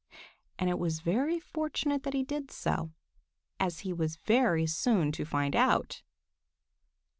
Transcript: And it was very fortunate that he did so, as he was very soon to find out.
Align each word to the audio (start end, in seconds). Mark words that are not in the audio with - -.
And 0.57 0.67
it 0.67 0.79
was 0.79 0.99
very 1.01 1.39
fortunate 1.39 2.01
that 2.01 2.15
he 2.15 2.23
did 2.23 2.49
so, 2.49 2.89
as 3.59 3.81
he 3.81 3.93
was 3.93 4.15
very 4.15 4.65
soon 4.65 5.11
to 5.11 5.25
find 5.25 5.55
out. 5.55 6.01